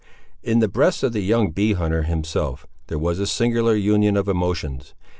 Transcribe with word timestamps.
In 0.41 0.57
the 0.57 0.67
breast 0.67 1.03
of 1.03 1.13
the 1.13 1.21
young 1.21 1.51
bee 1.51 1.73
hunter 1.73 2.01
himself, 2.01 2.65
there 2.87 2.97
was 2.97 3.19
a 3.19 3.27
singular 3.27 3.75
union 3.75 4.17
of 4.17 4.27
emotions. 4.27 4.95